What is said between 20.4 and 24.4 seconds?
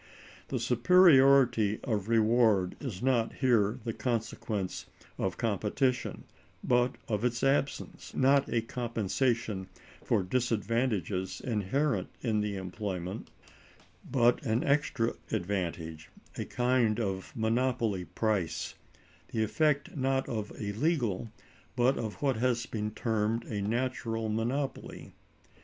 a legal, but of what has been termed a natural